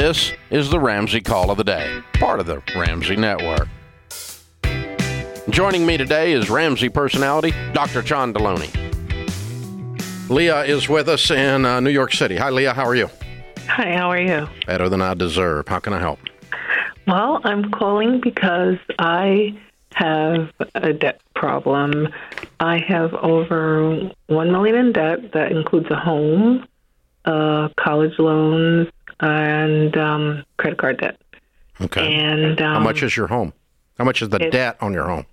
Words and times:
This 0.00 0.32
is 0.50 0.70
the 0.70 0.78
Ramsey 0.78 1.20
Call 1.20 1.50
of 1.50 1.56
the 1.56 1.64
Day, 1.64 2.00
part 2.20 2.38
of 2.38 2.46
the 2.46 2.62
Ramsey 2.76 3.16
Network. 3.16 3.66
Joining 5.50 5.84
me 5.84 5.96
today 5.96 6.30
is 6.30 6.48
Ramsey 6.48 6.88
personality, 6.88 7.52
Dr. 7.72 8.02
John 8.02 8.32
Delony. 8.32 8.70
Leah 10.30 10.62
is 10.66 10.88
with 10.88 11.08
us 11.08 11.32
in 11.32 11.66
uh, 11.66 11.80
New 11.80 11.90
York 11.90 12.12
City. 12.12 12.36
Hi, 12.36 12.48
Leah. 12.48 12.74
How 12.74 12.84
are 12.84 12.94
you? 12.94 13.10
Hi, 13.66 13.96
how 13.96 14.08
are 14.08 14.20
you? 14.20 14.46
Better 14.68 14.88
than 14.88 15.02
I 15.02 15.14
deserve. 15.14 15.66
How 15.66 15.80
can 15.80 15.92
I 15.92 15.98
help? 15.98 16.20
Well, 17.08 17.40
I'm 17.42 17.68
calling 17.72 18.20
because 18.20 18.76
I 19.00 19.58
have 19.94 20.52
a 20.76 20.92
debt 20.92 21.20
problem. 21.34 22.06
I 22.60 22.78
have 22.86 23.14
over 23.14 24.12
one 24.28 24.52
million 24.52 24.76
in 24.76 24.92
debt. 24.92 25.32
That 25.32 25.50
includes 25.50 25.90
a 25.90 25.96
home, 25.96 26.68
uh, 27.24 27.70
college 27.76 28.16
loans, 28.20 28.86
and 29.20 29.96
um, 29.96 30.44
credit 30.56 30.78
card 30.78 30.98
debt. 31.00 31.20
Okay. 31.80 32.14
And 32.14 32.60
um, 32.60 32.74
How 32.74 32.80
much 32.80 33.02
is 33.02 33.16
your 33.16 33.28
home? 33.28 33.52
How 33.98 34.04
much 34.04 34.22
is 34.22 34.28
the 34.28 34.38
debt 34.38 34.76
on 34.80 34.92
your 34.92 35.06
home? 35.06 35.26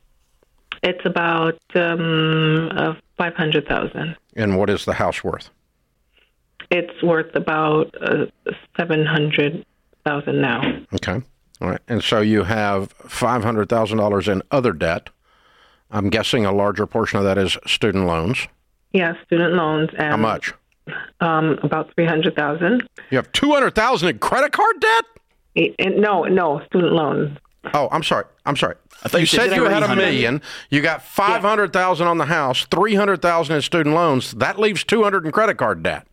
It's 0.84 1.05
about 1.05 1.59
um, 1.75 2.70
uh, 2.75 2.94
five 3.17 3.35
hundred 3.35 3.67
thousand. 3.67 4.16
And 4.35 4.58
what 4.58 4.70
is 4.70 4.85
the 4.85 4.94
house 4.94 5.23
worth? 5.23 5.49
It's 6.71 7.02
worth 7.03 7.35
about 7.35 7.94
uh, 8.02 8.25
seven 8.77 9.05
hundred 9.05 9.66
thousand 10.05 10.41
now. 10.41 10.61
Okay. 10.94 11.22
All 11.61 11.70
right. 11.70 11.81
And 11.88 12.03
so 12.03 12.20
you 12.20 12.44
have 12.44 12.97
$500,000 12.99 14.27
in 14.31 14.41
other 14.52 14.73
debt. 14.73 15.09
I'm 15.89 16.09
guessing 16.09 16.45
a 16.45 16.52
larger 16.52 16.86
portion 16.86 17.17
of 17.17 17.23
that 17.25 17.38
is 17.38 17.58
student 17.66 18.05
loans. 18.05 18.47
Yeah, 18.91 19.13
student 19.25 19.53
loans 19.53 19.89
and 19.97 20.09
How 20.11 20.17
much? 20.17 20.53
Um, 21.20 21.59
about 21.63 21.94
three 21.95 22.05
hundred 22.05 22.35
thousand. 22.35 22.88
You 23.09 23.17
have 23.17 23.31
200,000 23.31 24.09
in 24.09 24.19
credit 24.19 24.52
card 24.52 24.80
debt? 24.80 25.05
No, 25.97 26.23
no, 26.23 26.61
student 26.67 26.94
loans. 26.94 27.38
Oh, 27.73 27.88
I'm 27.92 28.03
sorry. 28.03 28.25
I'm 28.45 28.55
sorry. 28.55 28.75
thought 29.00 29.14
you 29.14 29.19
you 29.22 29.25
said 29.25 29.50
said 29.50 29.55
you 29.55 29.66
had 29.66 29.83
a 29.83 29.95
million. 29.95 30.42
You 30.69 30.81
got 30.81 31.02
500,000 31.02 32.05
on 32.08 32.17
the 32.17 32.25
house, 32.25 32.66
300,000 32.69 33.55
in 33.55 33.61
student 33.61 33.95
loans. 33.95 34.33
That 34.33 34.59
leaves 34.59 34.83
200 34.83 35.25
in 35.25 35.31
credit 35.31 35.58
card 35.58 35.81
debt. 35.81 36.05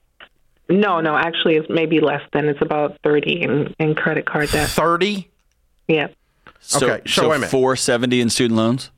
No, 0.69 1.01
no, 1.01 1.17
actually, 1.17 1.57
it's 1.57 1.69
maybe 1.69 2.01
less 2.01 2.23
than. 2.33 2.49
It's 2.49 2.63
about 2.63 2.99
30 3.05 3.43
in, 3.43 3.75
in 3.79 3.95
credit 3.95 4.25
card 4.25 4.51
debt. 4.51 4.69
30? 4.71 5.29
Yeah. 5.89 6.09
So, 6.61 6.89
Okay, 6.89 7.03
so 7.07 7.29
wait 7.29 7.37
a 7.37 7.39
minute. 7.41 7.51
470 7.51 8.21
in 8.21 8.31
student 8.31 8.57
loans? 8.57 8.91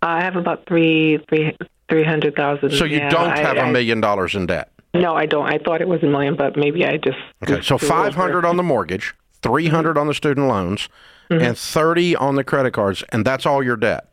I 0.00 0.22
have 0.22 0.36
about 0.36 0.66
three, 0.66 1.18
three, 1.28 1.56
300,000. 2.02 2.70
So 2.72 2.84
you 2.84 2.98
yeah, 2.98 3.08
don't 3.08 3.30
have 3.36 3.56
a 3.56 3.62
I- 3.62 3.70
million 3.70 4.00
dollars 4.00 4.34
in 4.34 4.46
debt. 4.46 4.70
No, 4.94 5.14
I 5.14 5.26
don't. 5.26 5.46
I 5.46 5.58
thought 5.58 5.80
it 5.80 5.88
was 5.88 6.02
a 6.04 6.06
million, 6.06 6.36
but 6.36 6.56
maybe 6.56 6.84
I 6.84 6.98
just. 6.98 7.18
Okay, 7.42 7.60
so 7.62 7.76
threw 7.78 7.88
over. 7.88 8.10
500 8.12 8.44
on 8.44 8.56
the 8.56 8.62
mortgage, 8.62 9.12
300 9.42 9.98
on 9.98 10.06
the 10.06 10.14
student 10.14 10.48
loans, 10.48 10.88
Mm-hmm. 11.30 11.42
and 11.42 11.56
30 11.58 12.16
on 12.16 12.34
the 12.34 12.44
credit 12.44 12.72
cards, 12.74 13.02
and 13.08 13.24
that's 13.24 13.46
all 13.46 13.62
your 13.62 13.76
debt. 13.76 14.10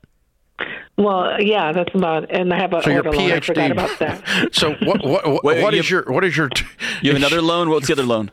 Well, 0.97 1.41
yeah, 1.41 1.73
that's 1.73 1.93
about. 1.93 2.31
And 2.31 2.53
I 2.53 2.57
have 2.57 2.71
a 2.73 2.81
So 2.81 2.89
your 2.89 2.99
auto 3.05 3.17
loan. 3.17 3.31
I 3.33 3.39
forgot 3.41 3.69
about 3.71 3.99
that. 3.99 4.49
So 4.53 4.75
what 4.81 5.03
what 5.05 5.25
what, 5.27 5.43
Wait, 5.43 5.61
what 5.61 5.73
you 5.73 5.79
is 5.81 5.85
have- 5.87 5.89
your 5.91 6.03
what 6.13 6.23
is 6.23 6.37
your 6.37 6.49
You 7.01 7.09
have 7.11 7.17
another 7.17 7.41
loan? 7.41 7.69
What's 7.69 7.87
the 7.87 7.93
other 7.93 8.03
loan? 8.03 8.31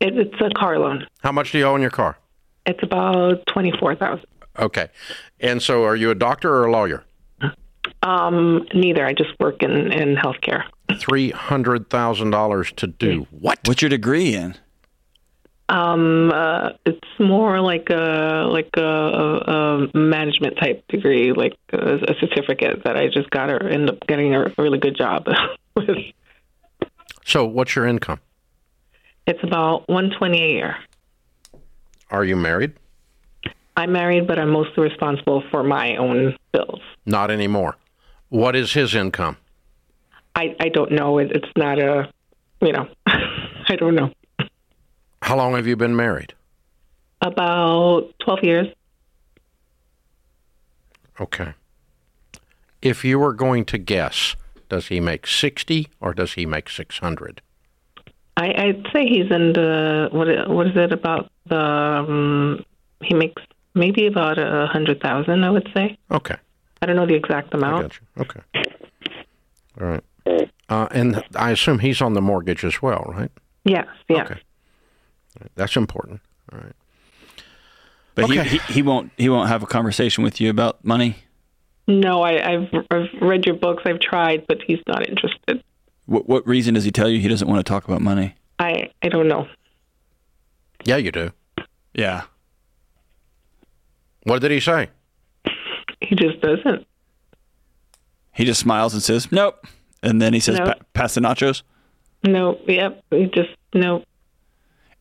It, 0.00 0.18
it's 0.18 0.34
a 0.40 0.50
car 0.58 0.78
loan. 0.80 1.06
How 1.22 1.30
much 1.30 1.52
do 1.52 1.58
you 1.58 1.64
owe 1.66 1.74
on 1.74 1.80
your 1.82 1.90
car? 1.90 2.18
It's 2.66 2.82
about 2.82 3.42
24000 3.54 4.24
Okay. 4.58 4.88
And 5.38 5.62
so 5.62 5.84
are 5.84 5.94
you 5.96 6.10
a 6.10 6.14
doctor 6.16 6.52
or 6.52 6.66
a 6.66 6.72
lawyer? 6.72 7.04
Um, 8.02 8.66
Neither. 8.74 9.04
I 9.06 9.12
just 9.12 9.38
work 9.38 9.62
in, 9.62 9.92
in 9.92 10.16
healthcare. 10.16 10.64
$300,000 10.88 12.76
to 12.76 12.86
do 12.86 13.26
what? 13.30 13.58
What's 13.66 13.82
your 13.82 13.88
degree 13.88 14.34
in? 14.34 14.56
Um, 15.68 16.32
uh, 16.32 16.70
it's 16.84 17.08
more 17.20 17.60
like 17.60 17.90
a 17.90 18.48
like 18.50 18.70
a, 18.76 18.82
a, 18.82 19.36
a 19.84 19.96
management 19.96 20.56
type 20.58 20.84
degree, 20.88 21.32
like 21.32 21.56
a, 21.72 21.94
a 21.94 22.14
certificate 22.18 22.82
that 22.82 22.96
I 22.96 23.06
just 23.06 23.30
got 23.30 23.50
or 23.50 23.68
end 23.68 23.88
up 23.88 24.04
getting 24.08 24.34
a 24.34 24.52
really 24.58 24.78
good 24.78 24.96
job 24.96 25.28
with. 25.76 25.96
So 27.24 27.44
what's 27.44 27.76
your 27.76 27.86
income? 27.86 28.18
It's 29.28 29.38
about 29.44 29.88
one 29.88 30.10
twenty 30.10 30.42
a 30.42 30.48
year. 30.48 30.76
Are 32.10 32.24
you 32.24 32.34
married? 32.34 32.72
I'm 33.76 33.92
married, 33.92 34.26
but 34.26 34.40
I'm 34.40 34.50
mostly 34.50 34.82
responsible 34.82 35.44
for 35.52 35.62
my 35.62 35.94
own 35.96 36.36
bills. 36.52 36.80
Not 37.06 37.30
anymore. 37.30 37.76
What 38.30 38.56
is 38.56 38.72
his 38.72 38.94
income? 38.94 39.36
I 40.34 40.56
I 40.58 40.68
don't 40.68 40.92
know. 40.92 41.18
It, 41.18 41.32
it's 41.32 41.52
not 41.56 41.78
a, 41.78 42.10
you 42.62 42.72
know, 42.72 42.88
I 43.06 43.76
don't 43.76 43.94
know. 43.94 44.12
How 45.22 45.36
long 45.36 45.54
have 45.54 45.66
you 45.66 45.76
been 45.76 45.94
married? 45.94 46.34
About 47.20 48.14
twelve 48.20 48.40
years. 48.42 48.68
Okay. 51.20 51.52
If 52.80 53.04
you 53.04 53.18
were 53.18 53.34
going 53.34 53.66
to 53.66 53.78
guess, 53.78 54.36
does 54.70 54.86
he 54.86 55.00
make 55.00 55.26
60 55.26 55.88
or 56.00 56.14
does 56.14 56.32
he 56.32 56.46
make 56.46 56.70
600? 56.70 57.42
I 58.38 58.46
I'd 58.46 58.86
say 58.90 59.06
he's 59.06 59.30
in 59.30 59.52
the 59.52 60.08
what 60.12 60.48
what 60.48 60.66
is 60.68 60.76
it 60.76 60.92
about 60.92 61.30
the 61.46 61.60
um, 61.60 62.64
he 63.02 63.12
makes 63.14 63.42
maybe 63.74 64.06
about 64.06 64.38
a 64.38 64.66
hundred 64.66 65.02
thousand. 65.02 65.44
I 65.44 65.50
would 65.50 65.68
say. 65.74 65.98
Okay. 66.10 66.36
I 66.82 66.86
don't 66.86 66.96
know 66.96 67.06
the 67.06 67.14
exact 67.14 67.54
I 67.54 67.58
amount. 67.58 67.82
got 67.82 68.00
you. 68.00 68.22
Okay. 68.22 68.40
All 69.80 69.86
right. 69.86 70.48
Uh, 70.68 70.86
and 70.92 71.22
I 71.34 71.50
assume 71.50 71.80
he's 71.80 72.00
on 72.00 72.12
the 72.14 72.20
mortgage 72.22 72.64
as 72.64 72.80
well, 72.80 73.04
right? 73.08 73.30
Yes, 73.64 73.86
yeah. 74.08 74.22
Okay. 74.24 74.40
That's 75.56 75.76
important. 75.76 76.20
All 76.52 76.58
right. 76.58 76.72
But 78.14 78.24
Okay. 78.24 78.44
he, 78.44 78.58
he, 78.58 78.72
he 78.74 78.82
won't 78.82 79.10
he 79.16 79.28
won't 79.28 79.48
have 79.48 79.62
a 79.62 79.66
conversation 79.66 80.22
with 80.24 80.40
you 80.40 80.50
about 80.50 80.84
money. 80.84 81.16
No, 81.86 82.22
I, 82.22 82.52
I've 82.52 82.68
I've 82.90 83.08
read 83.20 83.46
your 83.46 83.56
books. 83.56 83.82
I've 83.86 84.00
tried, 84.00 84.46
but 84.46 84.58
he's 84.66 84.80
not 84.86 85.08
interested. 85.08 85.62
What, 86.06 86.28
what 86.28 86.46
reason 86.46 86.74
does 86.74 86.84
he 86.84 86.90
tell 86.90 87.08
you 87.08 87.20
he 87.20 87.28
doesn't 87.28 87.48
want 87.48 87.64
to 87.64 87.68
talk 87.68 87.84
about 87.84 88.00
money? 88.00 88.34
I 88.58 88.90
I 89.02 89.08
don't 89.08 89.28
know. 89.28 89.46
Yeah, 90.84 90.96
you 90.96 91.10
do. 91.12 91.32
Yeah. 91.94 92.22
What 94.24 94.40
did 94.40 94.50
he 94.50 94.60
say? 94.60 94.88
He 96.00 96.14
just 96.14 96.40
doesn't. 96.40 96.86
He 98.32 98.44
just 98.44 98.60
smiles 98.60 98.94
and 98.94 99.02
says, 99.02 99.30
"Nope," 99.32 99.66
and 100.02 100.20
then 100.22 100.32
he 100.32 100.40
says, 100.40 100.58
No. 100.58 100.66
pa- 100.66 100.74
"Pass 100.94 101.14
the 101.14 101.20
nachos." 101.20 101.62
No, 102.24 102.58
yep. 102.66 103.02
He 103.10 103.26
just 103.26 103.50
no. 103.74 104.04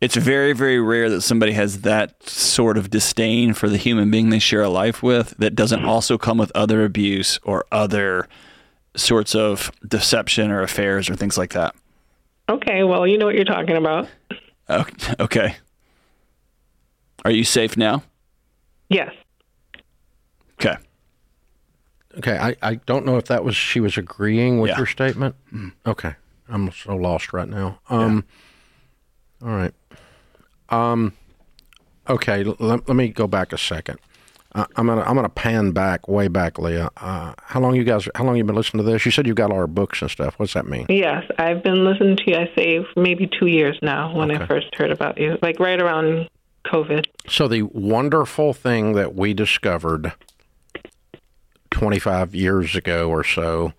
It's 0.02 0.16
very, 0.16 0.54
very 0.54 0.80
rare 0.80 1.10
that 1.10 1.22
somebody 1.22 1.52
has 1.52 1.82
that 1.82 2.24
sort 2.28 2.78
of 2.78 2.90
disdain 2.90 3.54
for 3.54 3.68
the 3.68 3.76
human 3.76 4.10
being 4.10 4.30
they 4.30 4.40
share 4.40 4.62
a 4.64 4.70
life 4.70 5.04
with 5.04 5.36
that 5.40 5.56
doesn't 5.56 5.84
also 5.84 6.18
come 6.18 6.38
with 6.38 6.52
other 6.56 6.86
abuse 6.86 7.38
or 7.44 7.66
other 7.72 8.28
sorts 8.96 9.36
of 9.36 9.72
deception 9.86 10.52
or 10.52 10.62
affairs 10.62 11.10
or 11.10 11.16
things 11.16 11.38
like 11.38 11.52
that. 11.52 11.76
Okay, 12.50 12.84
well, 12.84 13.06
you 13.06 13.18
know 13.18 13.26
what 13.26 13.36
you're 13.36 13.44
talking 13.44 13.76
about. 13.76 14.08
Okay. 15.20 15.56
Are 17.26 17.32
you 17.32 17.44
safe 17.44 17.76
now? 17.76 18.04
Yes. 18.90 19.12
Okay. 20.54 20.78
Okay, 22.18 22.38
I, 22.38 22.56
I 22.62 22.76
don't 22.76 23.06
know 23.06 23.18
if 23.18 23.26
that 23.26 23.44
was 23.44 23.56
she 23.56 23.80
was 23.80 23.98
agreeing 23.98 24.60
with 24.60 24.70
Yeah. 24.70 24.78
your 24.78 24.88
statement. 24.88 25.36
Okay, 25.86 26.16
I'm 26.48 26.72
so 26.72 26.96
lost 26.96 27.34
right 27.34 27.48
now. 27.48 27.80
Um, 27.90 28.26
all 29.44 29.50
right. 29.50 29.74
Um, 30.70 31.14
okay, 32.10 32.44
l- 32.44 32.56
let, 32.60 32.88
let 32.88 32.96
me 32.96 33.10
go 33.10 33.28
back 33.28 33.54
a 33.54 33.58
second. 33.58 34.00
Uh, 34.56 34.66
I'm 34.76 34.88
gonna 34.88 35.02
I'm 35.02 35.16
gonna 35.16 35.30
pan 35.30 35.72
back 35.72 36.08
way 36.08 36.28
back, 36.28 36.58
Leah. 36.58 36.90
Uh, 36.98 37.34
how 37.44 37.60
long 37.60 37.76
you 37.76 37.84
guys? 37.84 38.08
How 38.16 38.24
long 38.24 38.36
you 38.36 38.44
been 38.44 38.56
listening 38.56 38.84
to 38.84 38.92
this? 38.92 39.06
You 39.06 39.12
said 39.12 39.28
you 39.28 39.36
got 39.36 39.52
all 39.52 39.58
our 39.58 39.68
books 39.68 40.02
and 40.02 40.10
stuff. 40.10 40.34
What's 40.40 40.54
that 40.54 40.66
mean? 40.66 40.88
Yes, 40.90 41.24
I've 41.38 41.62
been 41.62 41.86
listening 41.86 42.18
to 42.18 42.24
you. 42.26 42.36
I 42.36 42.52
say 42.56 42.84
for 42.92 43.00
maybe 43.02 43.28
two 43.40 43.46
years 43.46 43.78
now 43.84 44.16
when 44.16 44.32
Okay. 44.32 44.44
I 44.44 44.48
first 44.48 44.74
heard 44.76 44.90
about 44.92 45.20
you, 45.20 45.38
like 45.44 45.60
right 45.60 45.80
around 45.80 46.28
COVID. 46.66 47.06
So 47.28 47.48
the 47.48 47.62
wonderful 47.62 48.54
thing 48.54 48.94
that 48.94 49.14
we 49.14 49.36
discovered 49.36 50.14
25 51.80 52.36
years 52.36 52.76
ago 52.76 53.10
or 53.10 53.24
so 53.24 53.72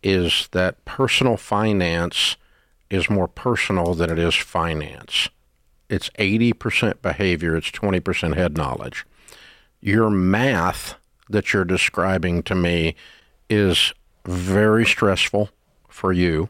is 0.00 0.48
that 0.52 0.84
personal 0.84 1.36
finance 1.36 2.36
is 2.88 3.10
more 3.10 3.26
personal 3.26 3.94
than 3.94 4.10
it 4.10 4.18
is 4.18 4.36
finance. 4.36 5.28
It's 5.88 6.08
80% 6.10 7.02
behavior, 7.02 7.56
it's 7.56 7.72
20% 7.72 8.36
head 8.36 8.56
knowledge. 8.56 9.04
Your 9.80 10.08
math 10.08 10.94
that 11.28 11.52
you're 11.52 11.64
describing 11.64 12.44
to 12.44 12.54
me 12.54 12.94
is 13.50 13.92
very 14.24 14.86
stressful 14.86 15.50
for 15.88 16.12
you, 16.12 16.48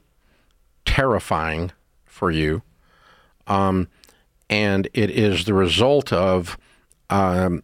terrifying 0.85 1.73
for 2.05 2.31
you, 2.31 2.61
um, 3.47 3.89
and 4.51 4.89
it 4.93 5.09
is 5.09 5.47
the 5.47 5.55
result 5.55 6.13
of 6.13 6.59
um, 7.09 7.63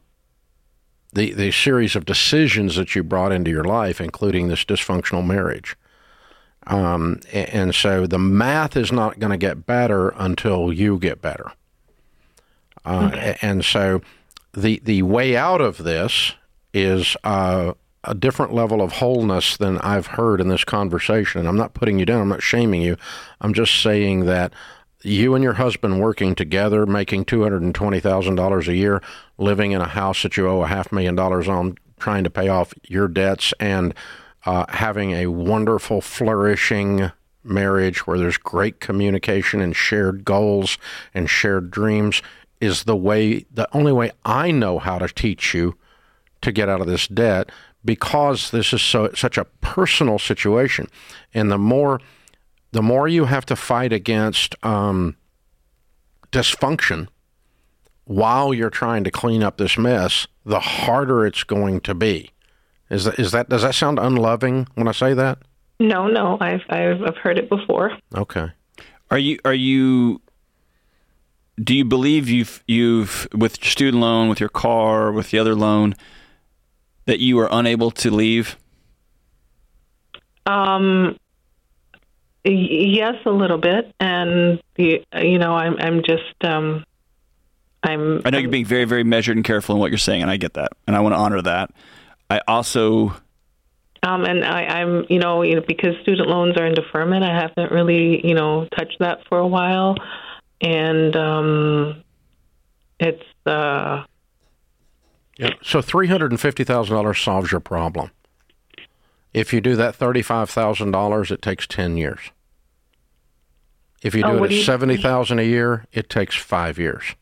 the 1.12 1.32
the 1.32 1.50
series 1.50 1.96
of 1.96 2.04
decisions 2.04 2.76
that 2.76 2.94
you 2.94 3.02
brought 3.02 3.32
into 3.32 3.50
your 3.50 3.64
life, 3.64 4.00
including 4.00 4.48
this 4.48 4.64
dysfunctional 4.64 5.26
marriage. 5.26 5.76
Um, 6.66 7.20
and 7.32 7.74
so 7.74 8.06
the 8.06 8.18
math 8.18 8.76
is 8.76 8.92
not 8.92 9.18
going 9.18 9.30
to 9.30 9.38
get 9.38 9.64
better 9.64 10.10
until 10.10 10.72
you 10.72 10.98
get 10.98 11.22
better. 11.22 11.52
Uh, 12.84 13.34
And 13.42 13.64
so 13.64 14.02
the 14.52 14.80
the 14.84 15.02
way 15.02 15.36
out 15.36 15.60
of 15.60 15.78
this 15.78 16.34
is 16.74 17.16
uh, 17.24 17.72
a 18.04 18.14
different 18.14 18.52
level 18.52 18.82
of 18.82 18.92
wholeness 18.92 19.56
than 19.56 19.78
I've 19.78 20.08
heard 20.08 20.40
in 20.40 20.48
this 20.48 20.64
conversation. 20.64 21.40
And 21.40 21.48
I'm 21.48 21.56
not 21.56 21.74
putting 21.74 21.98
you 21.98 22.04
down. 22.04 22.20
I'm 22.20 22.28
not 22.28 22.42
shaming 22.42 22.82
you. 22.82 22.96
I'm 23.40 23.54
just 23.54 23.80
saying 23.82 24.26
that 24.26 24.52
you 25.02 25.34
and 25.34 25.44
your 25.44 25.54
husband 25.54 26.00
working 26.00 26.34
together, 26.34 26.86
making 26.86 27.24
two 27.24 27.42
hundred 27.42 27.62
and 27.62 27.74
twenty 27.74 28.00
thousand 28.00 28.34
dollars 28.34 28.68
a 28.68 28.74
year, 28.74 29.02
living 29.36 29.72
in 29.72 29.80
a 29.80 29.88
house 29.88 30.22
that 30.22 30.36
you 30.36 30.48
owe 30.48 30.62
a 30.62 30.66
half 30.66 30.92
million 30.92 31.14
dollars 31.14 31.48
on, 31.48 31.76
trying 31.98 32.24
to 32.24 32.30
pay 32.30 32.48
off 32.48 32.74
your 32.88 33.08
debts, 33.08 33.52
and 33.60 33.94
uh, 34.46 34.66
having 34.68 35.12
a 35.12 35.26
wonderful, 35.26 36.00
flourishing 36.00 37.10
marriage 37.44 38.06
where 38.06 38.18
there's 38.18 38.36
great 38.36 38.80
communication 38.80 39.60
and 39.60 39.74
shared 39.74 40.24
goals 40.24 40.76
and 41.14 41.30
shared 41.30 41.70
dreams 41.70 42.20
is 42.60 42.84
the 42.84 42.96
way 42.96 43.46
the 43.50 43.68
only 43.74 43.92
way 43.92 44.10
I 44.24 44.50
know 44.50 44.78
how 44.78 44.98
to 44.98 45.08
teach 45.08 45.54
you 45.54 45.76
to 46.42 46.52
get 46.52 46.68
out 46.68 46.80
of 46.80 46.86
this 46.86 47.06
debt 47.08 47.50
because 47.84 48.50
this 48.50 48.72
is 48.72 48.82
so 48.82 49.10
such 49.14 49.38
a 49.38 49.44
personal 49.60 50.18
situation. 50.18 50.88
And 51.32 51.50
the 51.50 51.58
more 51.58 52.00
the 52.72 52.82
more 52.82 53.08
you 53.08 53.24
have 53.26 53.46
to 53.46 53.56
fight 53.56 53.92
against 53.92 54.54
um, 54.64 55.16
dysfunction 56.32 57.08
while 58.04 58.52
you're 58.54 58.70
trying 58.70 59.04
to 59.04 59.10
clean 59.10 59.42
up 59.42 59.56
this 59.58 59.76
mess 59.78 60.26
the 60.44 60.60
harder 60.60 61.26
it's 61.26 61.44
going 61.44 61.80
to 61.80 61.94
be 61.94 62.30
is 62.90 63.04
that, 63.04 63.18
is 63.18 63.32
that 63.32 63.48
does 63.48 63.62
that 63.62 63.74
sound 63.74 63.98
unloving 63.98 64.66
when 64.74 64.88
I 64.88 64.92
say 64.92 65.12
that 65.14 65.38
No, 65.78 66.06
no, 66.08 66.38
I've 66.40 66.62
I've, 66.70 67.02
I've 67.02 67.16
heard 67.16 67.38
it 67.38 67.48
before. 67.48 67.92
okay 68.14 68.48
Are 69.10 69.18
you 69.18 69.38
are 69.44 69.54
you 69.54 70.20
do 71.62 71.74
you 71.74 71.84
believe 71.84 72.28
you've 72.28 72.62
you've 72.66 73.26
with 73.34 73.60
your 73.62 73.70
student 73.70 74.00
loan, 74.00 74.28
with 74.28 74.38
your 74.40 74.48
car, 74.48 75.10
with 75.12 75.30
the 75.30 75.38
other 75.38 75.54
loan 75.54 75.94
that 77.06 77.18
you 77.18 77.38
are 77.40 77.48
unable 77.50 77.90
to 77.90 78.10
leave? 78.10 78.56
Um, 80.46 81.16
y- 81.16 81.16
yes, 82.50 83.14
a 83.24 83.30
little 83.30 83.58
bit, 83.58 83.94
and 84.00 84.60
the, 84.76 85.04
you 85.20 85.38
know, 85.38 85.54
I'm 85.54 85.76
I'm 85.78 86.02
just 86.02 86.44
um, 86.44 86.84
I'm. 87.82 88.22
I 88.24 88.30
know 88.30 88.38
you're 88.38 88.50
being 88.50 88.64
very 88.64 88.84
very 88.84 89.04
measured 89.04 89.36
and 89.36 89.44
careful 89.44 89.74
in 89.74 89.80
what 89.80 89.90
you're 89.90 89.98
saying 89.98 90.22
and 90.22 90.30
I 90.30 90.36
get 90.36 90.54
that. 90.54 90.72
And 90.86 90.96
I 90.96 91.00
want 91.00 91.14
to 91.14 91.18
honor 91.18 91.42
that. 91.42 91.70
I 92.30 92.40
also 92.46 93.14
Um, 94.02 94.24
and 94.24 94.44
I, 94.44 94.64
I'm, 94.64 95.06
you 95.08 95.18
know, 95.18 95.42
you 95.42 95.54
know, 95.56 95.62
because 95.66 95.94
student 96.02 96.28
loans 96.28 96.56
are 96.56 96.66
in 96.66 96.74
deferment, 96.74 97.24
I 97.24 97.34
haven't 97.34 97.72
really, 97.72 98.26
you 98.26 98.34
know, 98.34 98.68
touched 98.76 98.98
that 99.00 99.20
for 99.28 99.38
a 99.38 99.46
while, 99.46 99.96
and 100.60 101.16
um, 101.16 102.04
it's 103.00 103.24
uh, 103.46 104.04
Yeah. 105.38 105.50
So 105.62 105.80
three 105.80 106.08
hundred 106.08 106.32
and 106.32 106.40
fifty 106.40 106.64
thousand 106.64 106.96
dollars 106.96 107.20
solves 107.20 107.50
your 107.52 107.60
problem. 107.60 108.10
If 109.32 109.52
you 109.52 109.60
do 109.60 109.76
that 109.76 109.94
thirty-five 109.94 110.50
thousand 110.50 110.90
dollars, 110.90 111.30
it 111.30 111.40
takes 111.42 111.66
ten 111.66 111.96
years. 111.96 112.32
If 114.02 114.14
you 114.14 114.22
Oh, 114.24 114.32
do 114.34 114.40
what 114.40 114.50
it 114.50 114.54
at 114.54 114.58
you- 114.58 114.64
seventy 114.64 114.96
thousand 114.96 115.38
a 115.40 115.44
year, 115.44 115.84
it 115.92 116.08
takes 116.08 116.34
five 116.36 116.78
years. 116.78 117.14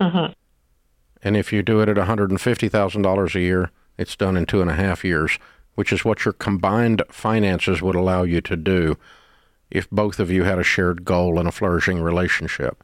mhm. 0.00 0.34
And 1.22 1.36
if 1.36 1.52
you 1.52 1.62
do 1.62 1.80
it 1.80 1.88
at 1.88 1.96
one 1.98 2.06
hundred 2.06 2.30
and 2.30 2.40
fifty 2.40 2.68
thousand 2.68 3.02
dollars 3.02 3.34
a 3.34 3.40
year, 3.40 3.70
it's 3.98 4.16
done 4.16 4.36
in 4.36 4.46
two 4.46 4.60
and 4.62 4.70
a 4.70 4.74
half 4.74 5.04
years, 5.04 5.38
which 5.74 5.92
is 5.92 6.04
what 6.04 6.24
your 6.24 6.32
combined 6.32 7.02
finances 7.10 7.82
would 7.82 7.94
allow 7.94 8.22
you 8.22 8.40
to 8.40 8.56
do 8.56 8.96
if 9.70 9.88
both 9.90 10.18
of 10.18 10.30
you 10.30 10.44
had 10.44 10.58
a 10.58 10.64
shared 10.64 11.04
goal 11.04 11.38
and 11.38 11.46
a 11.46 11.52
flourishing 11.52 12.00
relationship. 12.00 12.82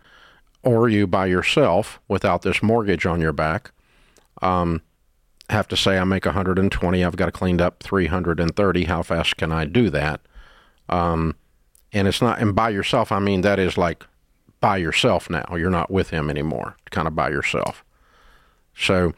Or 0.62 0.88
you 0.88 1.06
by 1.06 1.26
yourself, 1.26 1.98
without 2.08 2.42
this 2.42 2.62
mortgage 2.62 3.06
on 3.06 3.20
your 3.20 3.32
back, 3.32 3.72
um, 4.42 4.82
have 5.48 5.66
to 5.68 5.76
say, 5.76 5.96
I 5.98 6.04
make 6.04 6.26
120, 6.26 7.04
I've 7.04 7.16
got 7.16 7.26
to 7.26 7.32
clean 7.32 7.60
up 7.60 7.82
330. 7.82 8.84
How 8.84 9.02
fast 9.02 9.36
can 9.36 9.50
I 9.52 9.64
do 9.64 9.90
that? 9.90 10.20
Um, 10.88 11.34
and 11.92 12.08
it's 12.08 12.20
not, 12.20 12.40
and 12.40 12.54
by 12.54 12.70
yourself, 12.70 13.12
I 13.12 13.18
mean, 13.18 13.40
that 13.42 13.58
is 13.58 13.78
like 13.78 14.04
by 14.60 14.76
yourself 14.76 15.30
now. 15.30 15.44
You're 15.56 15.70
not 15.70 15.90
with 15.90 16.10
him 16.10 16.30
anymore, 16.30 16.76
kind 16.90 17.06
of 17.08 17.14
by 17.14 17.30
yourself. 17.30 17.84
So 18.76 19.12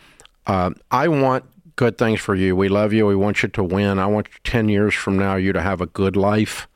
uh, 0.46 0.70
I 0.90 1.08
want 1.08 1.44
good 1.76 1.98
things 1.98 2.20
for 2.20 2.34
you. 2.34 2.56
We 2.56 2.68
love 2.68 2.92
you. 2.92 3.06
We 3.06 3.16
want 3.16 3.42
you 3.42 3.48
to 3.48 3.62
win. 3.62 3.98
I 3.98 4.06
want 4.06 4.28
10 4.44 4.68
years 4.68 4.94
from 4.94 5.18
now 5.18 5.36
you 5.36 5.52
to 5.52 5.60
have 5.60 5.80
a 5.80 5.86
good 5.86 6.16
life. 6.16 6.68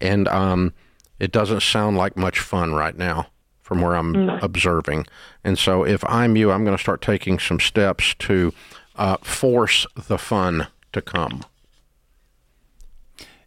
And 0.00 0.26
um, 0.28 0.74
it 1.20 1.30
doesn't 1.30 1.62
sound 1.62 1.96
like 1.96 2.16
much 2.16 2.40
fun 2.40 2.74
right 2.74 2.96
now 2.96 3.28
from 3.62 3.80
where 3.80 3.94
I'm 3.94 4.28
observing. 4.28 5.06
And 5.44 5.58
so 5.58 5.84
if 5.84 6.04
I'm 6.08 6.36
you, 6.36 6.50
I'm 6.50 6.64
going 6.64 6.76
to 6.76 6.82
start 6.82 7.00
taking 7.00 7.38
some 7.38 7.60
steps 7.60 8.14
to 8.18 8.52
uh, 8.96 9.16
force 9.22 9.86
the 9.94 10.18
fun 10.18 10.66
to 10.92 11.00
come. 11.00 11.44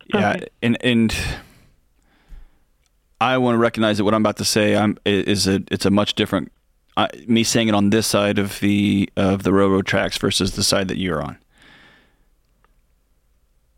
Yeah, 0.07 0.37
and 0.61 0.77
and 0.83 1.15
I 3.21 3.37
want 3.37 3.55
to 3.55 3.59
recognize 3.59 3.97
that 3.97 4.03
what 4.03 4.13
I'm 4.13 4.21
about 4.21 4.37
to 4.37 4.45
say 4.45 4.75
I'm 4.75 4.97
is 5.05 5.47
a 5.47 5.61
it's 5.71 5.85
a 5.85 5.91
much 5.91 6.15
different 6.15 6.51
I, 6.97 7.09
me 7.27 7.43
saying 7.43 7.67
it 7.67 7.75
on 7.75 7.89
this 7.89 8.07
side 8.07 8.39
of 8.39 8.59
the 8.59 9.09
of 9.15 9.43
the 9.43 9.53
railroad 9.53 9.85
tracks 9.85 10.17
versus 10.17 10.55
the 10.55 10.63
side 10.63 10.87
that 10.87 10.97
you're 10.97 11.21
on. 11.21 11.37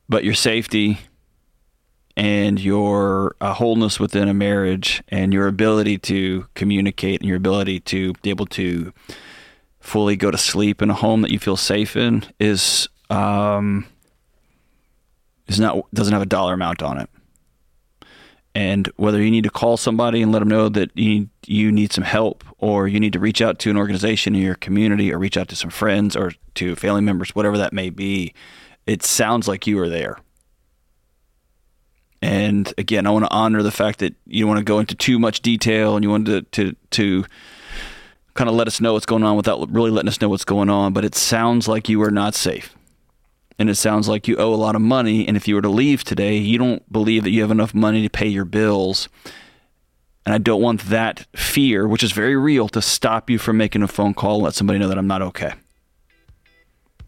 But 0.10 0.24
your 0.24 0.34
safety 0.34 1.00
and 2.16 2.60
your 2.60 3.36
uh, 3.42 3.54
wholeness 3.54 4.00
within 4.00 4.28
a 4.28 4.34
marriage 4.34 5.04
and 5.10 5.34
your 5.34 5.48
ability 5.48 5.98
to 6.00 6.48
communicate 6.56 7.22
and 7.22 7.28
your 7.28 7.38
ability 7.38 7.80
to 7.82 8.14
be 8.24 8.30
able 8.30 8.48
to 8.48 8.92
fully 9.80 10.16
go 10.16 10.32
to 10.32 10.38
sleep 10.38 10.82
in 10.82 10.90
a 10.90 10.94
home 10.94 11.22
that 11.22 11.32
you 11.32 11.40
feel 11.40 11.58
safe 11.58 11.96
in 11.96 12.24
is 12.40 12.90
um, 13.10 13.86
is 15.48 15.60
not 15.60 15.86
doesn't 15.94 16.14
have 16.14 16.22
a 16.22 16.28
dollar 16.28 16.54
amount 16.54 16.82
on 16.82 17.00
it. 17.00 17.10
And 18.58 18.92
whether 18.96 19.22
you 19.22 19.30
need 19.30 19.44
to 19.44 19.52
call 19.52 19.78
somebody 19.78 20.20
and 20.24 20.32
let 20.32 20.40
them 20.40 20.48
know 20.48 20.68
that 20.68 20.90
you 20.98 21.30
you 21.46 21.72
need 21.72 21.94
some 21.94 22.04
help, 22.04 22.44
or 22.58 22.88
you 22.88 23.00
need 23.00 23.14
to 23.14 23.20
reach 23.20 23.40
out 23.40 23.60
to 23.60 23.70
an 23.70 23.78
organization 23.78 24.34
in 24.34 24.42
your 24.42 24.56
community, 24.56 25.14
or 25.14 25.20
reach 25.20 25.38
out 25.38 25.48
to 25.50 25.56
some 25.56 25.70
friends 25.70 26.16
or 26.16 26.32
to 26.56 26.76
family 26.76 27.02
members, 27.02 27.36
whatever 27.36 27.56
that 27.60 27.72
may 27.72 27.92
be, 27.92 28.34
it 28.88 29.04
sounds 29.04 29.48
like 29.48 29.68
you 29.68 29.80
are 29.80 29.88
there. 29.88 30.18
And 32.20 32.74
again, 32.80 33.06
I 33.06 33.12
want 33.12 33.26
to 33.26 33.32
honor 33.32 33.62
the 33.62 33.70
fact 33.70 34.00
that 34.00 34.16
you 34.26 34.42
don't 34.42 34.50
want 34.50 34.58
to 34.58 34.64
go 34.64 34.80
into 34.80 34.96
too 34.96 35.20
much 35.20 35.42
detail, 35.42 35.96
and 35.96 36.04
you 36.04 36.10
want 36.10 36.26
to 36.26 36.42
to 36.42 36.76
to 36.90 37.26
kind 38.34 38.50
of 38.50 38.56
let 38.56 38.66
us 38.66 38.82
know 38.82 38.94
what's 38.94 39.06
going 39.06 39.24
on 39.24 39.38
without 39.38 39.72
really 39.72 39.92
letting 39.92 40.10
us 40.10 40.20
know 40.20 40.30
what's 40.30 40.46
going 40.46 40.72
on. 40.72 40.94
But 40.94 41.06
it 41.06 41.14
sounds 41.14 41.68
like 41.68 41.90
you 41.90 42.02
are 42.02 42.10
not 42.10 42.34
safe 42.34 42.76
and 43.60 43.70
it 43.70 43.76
sounds 43.76 44.08
like 44.08 44.28
you 44.28 44.36
owe 44.38 44.54
a 44.54 44.56
lot 44.56 44.76
of 44.76 44.82
money. 44.82 45.28
And 45.28 45.36
if 45.36 45.48
you 45.48 45.56
were 45.56 45.62
to 45.62 45.70
leave 45.70 46.04
today, 46.04 46.38
you 46.38 46.58
don't 46.58 46.92
believe 46.92 47.24
that 47.24 47.32
you 47.32 47.42
have 47.42 47.52
enough 47.52 47.74
money 47.74 48.04
to 48.04 48.10
pay 48.10 48.28
your 48.28 48.46
bills. 48.46 49.10
And 50.26 50.36
I 50.36 50.38
don't 50.38 50.62
want 50.62 50.82
that 50.90 51.26
fear, 51.36 51.88
which 51.88 52.04
is 52.04 52.12
very 52.12 52.36
real, 52.36 52.68
to 52.70 52.82
stop 52.82 53.30
you 53.30 53.40
from 53.40 53.58
making 53.58 53.82
a 53.82 53.88
phone 53.88 54.14
call 54.14 54.36
and 54.36 54.44
let 54.44 54.54
somebody 54.54 54.78
know 54.78 54.90
that 54.90 54.98
I'm 54.98 55.08
not 55.08 55.22
okay. 55.22 55.54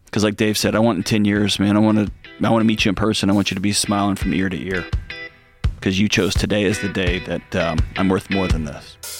Because, 0.06 0.24
like 0.24 0.36
Dave 0.36 0.58
said, 0.58 0.74
I 0.74 0.80
want 0.80 0.96
in 0.96 1.04
10 1.04 1.24
years, 1.24 1.60
man, 1.60 1.76
I 1.76 1.80
want 1.80 1.98
to, 1.98 2.10
I 2.44 2.50
want 2.50 2.62
to 2.62 2.66
meet 2.66 2.84
you 2.84 2.88
in 2.88 2.96
person. 2.96 3.30
I 3.30 3.32
want 3.32 3.50
you 3.50 3.54
to 3.54 3.60
be 3.60 3.72
smiling 3.72 4.16
from 4.16 4.34
ear 4.34 4.48
to 4.48 4.60
ear. 4.60 4.84
Because 5.76 6.00
you 6.00 6.08
chose 6.08 6.34
today 6.34 6.64
as 6.64 6.80
the 6.80 6.88
day 6.88 7.20
that 7.20 7.56
um, 7.56 7.78
I'm 7.96 8.08
worth 8.08 8.28
more 8.28 8.48
than 8.48 8.64
this. 8.64 9.19